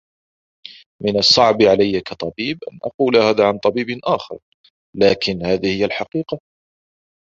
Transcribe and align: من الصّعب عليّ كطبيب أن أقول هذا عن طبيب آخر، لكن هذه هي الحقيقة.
من 1.03 1.17
الصّعب 1.17 1.55
عليّ 1.61 2.01
كطبيب 2.01 2.59
أن 2.71 2.79
أقول 2.83 3.15
هذا 3.17 3.47
عن 3.47 3.57
طبيب 3.57 3.87
آخر، 4.03 4.39
لكن 4.97 5.45
هذه 5.45 5.77
هي 5.79 5.85
الحقيقة. 5.85 6.39